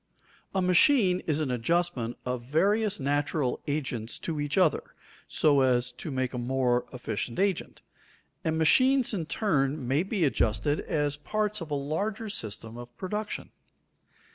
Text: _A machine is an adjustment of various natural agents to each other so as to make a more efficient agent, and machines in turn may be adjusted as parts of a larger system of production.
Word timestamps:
_A 0.55 0.63
machine 0.63 1.19
is 1.27 1.39
an 1.39 1.51
adjustment 1.51 2.17
of 2.25 2.41
various 2.45 2.99
natural 2.99 3.61
agents 3.67 4.17
to 4.25 4.39
each 4.39 4.57
other 4.57 4.95
so 5.27 5.59
as 5.59 5.91
to 5.91 6.09
make 6.09 6.33
a 6.33 6.39
more 6.39 6.87
efficient 6.91 7.37
agent, 7.37 7.83
and 8.43 8.57
machines 8.57 9.13
in 9.13 9.27
turn 9.27 9.87
may 9.87 10.01
be 10.01 10.23
adjusted 10.23 10.79
as 10.79 11.17
parts 11.17 11.61
of 11.61 11.69
a 11.69 11.75
larger 11.75 12.29
system 12.29 12.77
of 12.77 12.97
production. 12.97 13.51